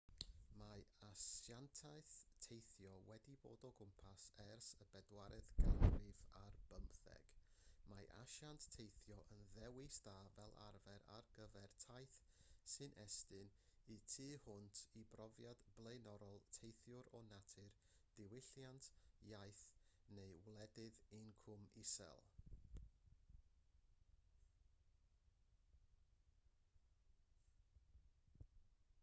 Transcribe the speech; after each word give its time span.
mae 0.59 0.79
asiantaethau 1.07 2.29
teithio 2.45 2.93
wedi 3.09 3.33
bod 3.41 3.65
o 3.67 3.69
gwmpas 3.81 4.23
ers 4.43 4.69
y 4.85 4.85
bedwaredd 4.93 5.51
ganrif 5.81 6.23
ar 6.39 6.55
bymtheg 6.71 7.35
mae 7.91 8.05
asiant 8.21 8.65
teithio 8.77 9.17
yn 9.35 9.43
ddewis 9.57 9.99
da 10.07 10.15
fel 10.37 10.55
arfer 10.69 11.05
ar 11.17 11.27
gyfer 11.35 11.67
taith 11.83 12.15
sy'n 12.77 12.95
estyn 13.03 13.53
y 13.97 13.99
tu 14.15 14.25
hwnt 14.47 14.81
i 15.03 15.03
brofiad 15.13 15.61
blaenorol 15.81 16.41
teithiwr 16.57 17.13
o 17.19 17.23
natur 17.27 17.77
diwylliant 18.17 18.89
iaith 19.33 19.63
neu 20.21 20.33
wledydd 20.49 21.01
incwm 21.21 21.69
isel 21.83 22.27